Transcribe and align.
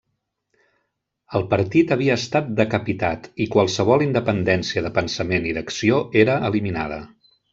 El 1.39 1.43
partit 1.51 1.91
havia 1.95 2.15
estat 2.21 2.47
decapitat 2.61 3.29
i 3.45 3.47
qualsevol 3.57 4.05
independència 4.07 4.85
de 4.87 4.93
pensament 4.97 5.47
i 5.51 5.55
d'acció 5.59 6.03
era 6.25 6.41
eliminada. 6.51 6.99